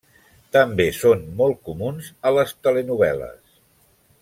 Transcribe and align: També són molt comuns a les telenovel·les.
També 0.55 0.87
són 0.99 1.21
molt 1.41 1.59
comuns 1.69 2.09
a 2.31 2.33
les 2.39 2.55
telenovel·les. 2.69 3.57